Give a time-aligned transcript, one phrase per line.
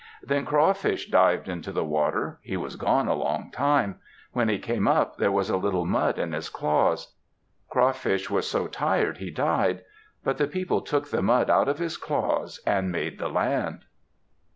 [0.23, 2.39] Then Crawfish dived into the water.
[2.41, 3.99] He was gone a long time.
[4.31, 7.13] When he came up there was a little mud in his claws.
[7.69, 9.83] Crawfish was so tired he died.
[10.23, 13.81] But the people took the mud out of his claws and made the land.